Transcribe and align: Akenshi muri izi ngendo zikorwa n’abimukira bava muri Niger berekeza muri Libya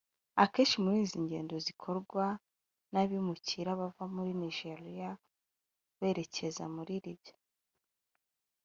Akenshi 0.43 0.77
muri 0.83 0.97
izi 1.05 1.17
ngendo 1.25 1.55
zikorwa 1.65 2.25
n’abimukira 2.91 3.69
bava 3.79 4.03
muri 4.15 4.31
Niger 4.41 4.79
berekeza 5.99 6.63
muri 6.75 6.93
Libya 7.05 7.35